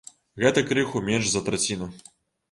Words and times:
Гэта 0.43 0.61
крыху 0.69 1.01
менш 1.09 1.27
за 1.33 1.41
траціну! 1.49 1.91